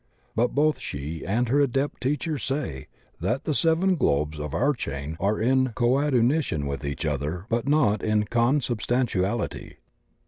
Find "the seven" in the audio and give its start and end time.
3.43-3.93